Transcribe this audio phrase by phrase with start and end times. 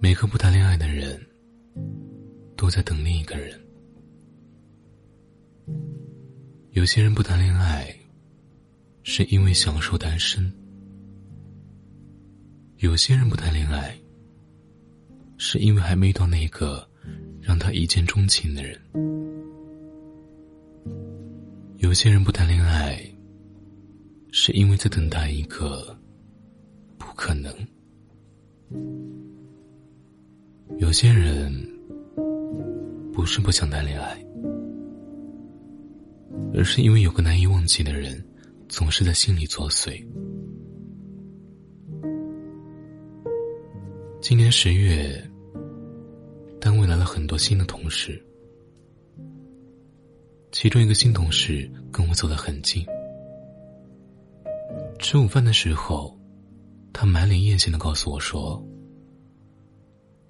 [0.00, 1.24] 每个不谈恋爱的人，
[2.56, 3.60] 都在等另一个人。
[6.72, 7.94] 有些人不谈恋爱，
[9.04, 10.50] 是因为享受单身；
[12.78, 13.96] 有些人不谈恋爱，
[15.36, 16.84] 是因为还没到那个
[17.40, 18.76] 让他一见钟情的人；
[21.76, 23.00] 有些人不谈恋爱，
[24.32, 25.96] 是因为在等待一个
[26.98, 27.52] 不可能；
[30.78, 31.52] 有些人
[33.12, 34.18] 不是不想谈恋爱。
[36.54, 38.22] 而是因为有个难以忘记的人，
[38.68, 40.02] 总是在心里作祟。
[44.20, 45.22] 今年十月，
[46.60, 48.22] 单位来了很多新的同事，
[50.52, 52.84] 其中一个新同事跟我走得很近。
[54.98, 56.14] 吃午饭的时候，
[56.92, 58.62] 他满脸艳羡的告诉我说：“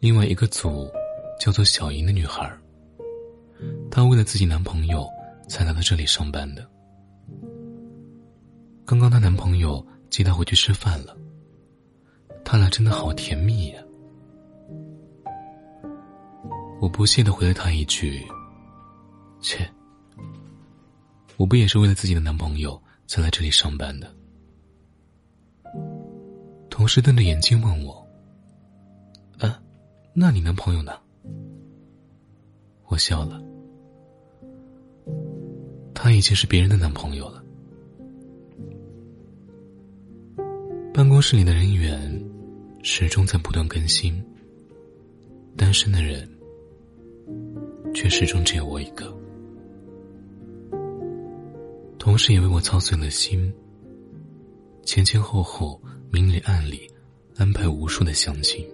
[0.01, 0.91] 另外一个组
[1.41, 2.51] 叫做小莹的女孩，
[3.91, 5.07] 她为了自己男朋友。”
[5.49, 6.67] 才来到这里上班的。
[8.87, 11.15] 刚刚她男朋友接她回去吃饭了，
[12.43, 13.83] 他俩真的好甜蜜呀。
[16.81, 18.25] 我不屑的回了他一句
[19.43, 19.69] ：“切，
[21.37, 24.11] 我不也是为了自己的男朋友才来这里上班的。”
[26.83, 28.05] 同事瞪着眼睛问我
[29.39, 29.63] ：“啊，
[30.13, 30.91] 那你男朋友呢？”
[32.91, 33.41] 我笑了。
[35.95, 37.41] 他已经是别人的男朋友了。
[40.93, 42.21] 办公室里的人员
[42.83, 44.21] 始终在不断更新，
[45.57, 46.29] 单身的人
[47.95, 49.17] 却始终只有我一个。
[51.97, 53.55] 同事也为我操碎了心，
[54.83, 55.81] 前前后后、
[56.13, 56.89] 明里暗里
[57.37, 58.65] 安排无数的相亲，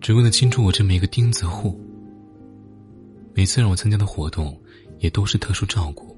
[0.00, 1.78] 只为了清除我这么一个钉子户。
[3.34, 4.58] 每次让我参加的活动。
[5.00, 6.14] 也都是特殊照顾，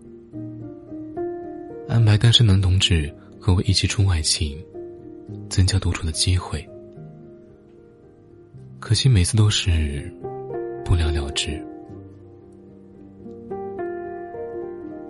[1.88, 4.60] 安排单身男同志和我一起出外勤，
[5.48, 6.68] 增加独处的机会。
[8.80, 10.12] 可惜每次都是
[10.84, 11.64] 不了了之。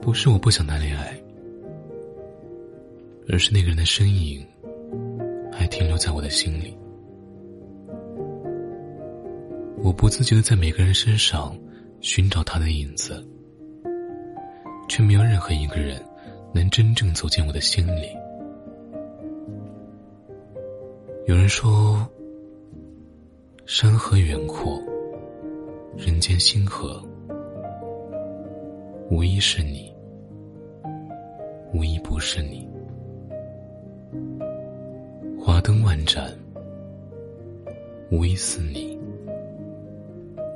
[0.03, 1.19] 不是我不想谈恋爱，
[3.29, 4.47] 而是那个人的身影
[5.53, 6.77] 还停留在我的心里。
[9.83, 11.59] 我不自觉的在每个人身上
[12.01, 13.23] 寻找他的影子。
[14.89, 15.99] 却没有任何一个人
[16.53, 18.09] 能真正走进我的心里。
[21.27, 22.07] 有人说
[23.65, 24.79] ：“山河远阔，
[25.97, 27.03] 人间星河，
[29.11, 29.91] 无一是你，
[31.73, 32.69] 无一不是你。
[35.63, 36.37] 灯万盏，
[38.11, 38.99] 无一似你，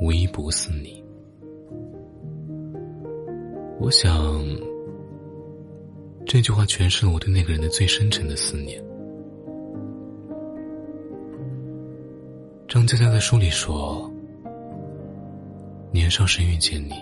[0.00, 1.02] 无一不似你。”
[3.78, 4.44] 我想，
[6.26, 8.82] 这句话诠释了我对那个人的最深沉的思念。
[12.66, 14.10] 张嘉佳在书里说
[15.92, 16.94] ：“年少时遇见你，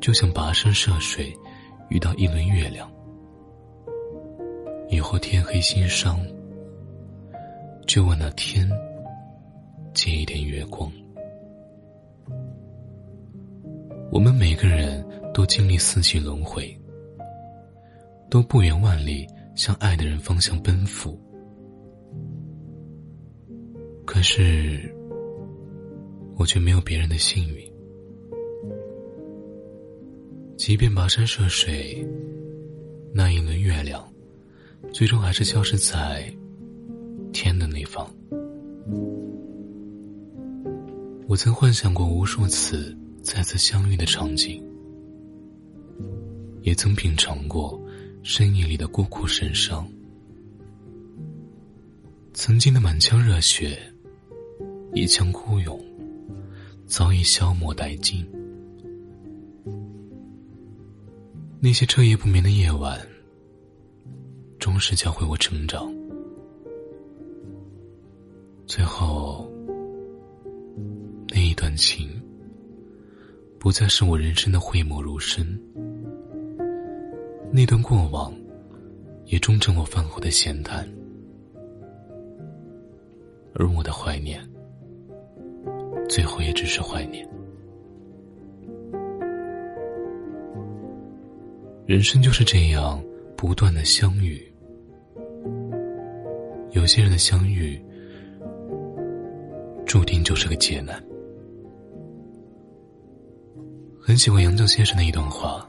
[0.00, 1.32] 就像跋山涉水
[1.88, 2.86] 遇到一轮月亮；
[4.88, 6.18] 以后天黑心伤，
[7.86, 8.68] 就问那天
[9.92, 10.90] 借一点月光。”
[14.10, 15.04] 我们每个人
[15.34, 16.74] 都经历四季轮回，
[18.30, 21.18] 都不远万里向爱的人方向奔赴。
[24.06, 24.94] 可是，
[26.36, 27.72] 我却没有别人的幸运。
[30.56, 32.06] 即便跋山涉水，
[33.12, 34.02] 那一轮月亮，
[34.92, 36.32] 最终还是消失在
[37.32, 38.08] 天的那方。
[41.26, 42.96] 我曾幻想过无数次。
[43.26, 44.62] 再次相遇的场景，
[46.62, 47.76] 也曾品尝过
[48.22, 49.84] 深夜里的孤苦神伤。
[52.32, 53.76] 曾经的满腔热血，
[54.94, 55.84] 一腔孤勇，
[56.86, 58.24] 早已消磨殆尽。
[61.58, 63.04] 那些彻夜不眠的夜晚，
[64.66, 65.94] 终是教会我成长。
[68.66, 69.48] 最后，
[71.28, 72.08] 那一段情。
[73.60, 75.46] 不再是我人生的讳莫如深，
[77.52, 78.34] 那段过往，
[79.26, 80.84] 也终成我饭后的闲谈，
[83.54, 84.40] 而我的怀念，
[86.08, 87.24] 最后也只是怀念。
[91.86, 93.00] 人生就是这样，
[93.36, 94.40] 不断的相遇，
[96.76, 97.82] 有些人的相遇，
[99.86, 101.02] 注定就是个劫难。
[103.98, 105.66] 很喜欢杨绛先生的一段话：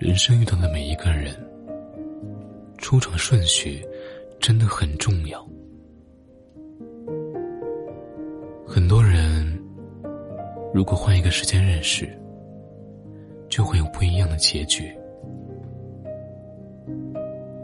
[0.00, 1.32] 人生遇到的每一个人，
[2.78, 3.80] 出场顺序
[4.40, 5.48] 真的很重要。
[8.66, 9.46] 很多人，
[10.74, 12.08] 如果换一个时间认识，
[13.48, 14.92] 就会有不一样的结局。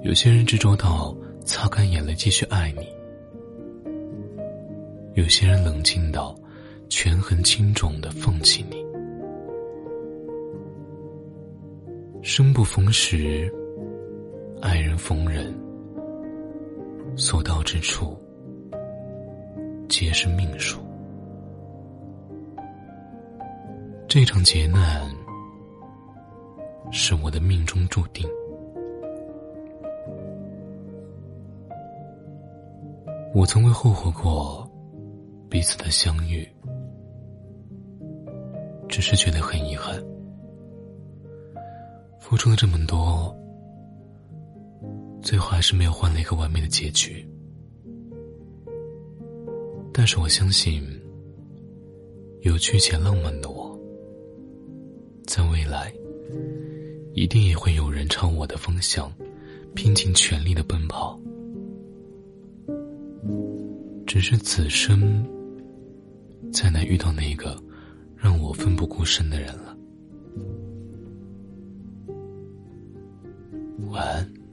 [0.03, 1.13] 有些人执着到
[1.45, 2.89] 擦干眼泪继续爱你，
[5.13, 6.35] 有些人冷静到
[6.89, 8.83] 权衡轻重的放弃你。
[12.23, 13.53] 生不逢时，
[14.63, 15.55] 爱人逢人，
[17.15, 18.19] 所到之处
[19.87, 20.81] 皆是命数。
[24.09, 25.11] 这场劫难
[26.91, 28.27] 是我的命中注定。
[33.35, 34.65] 我从未后悔过
[35.51, 36.49] 彼此的相遇，
[38.89, 40.01] 只是觉得很遗憾。
[42.21, 43.37] 付出了这么多，
[45.21, 47.29] 最后还是没有换来一个完美的结局。
[49.93, 50.81] 但是我相信，
[52.43, 53.77] 有趣且浪漫的我。
[55.27, 55.93] 在未来，
[57.15, 59.13] 一定也会有人朝我的方向，
[59.75, 61.19] 拼尽全力的奔跑。
[64.15, 65.27] 只是此生
[66.53, 67.61] 再难遇到那个
[68.17, 69.77] 让我奋不顾身的人了。
[73.91, 74.44] 晚安。